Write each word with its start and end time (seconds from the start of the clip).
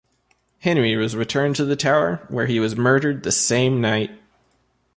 Henry 0.57 0.95
was 0.97 1.15
returned 1.15 1.55
to 1.57 1.63
the 1.63 1.75
Tower, 1.75 2.25
where 2.27 2.47
he 2.47 2.59
was 2.59 2.75
murdered 2.75 3.21
the 3.21 3.31
same 3.31 3.79
night. 3.79 4.09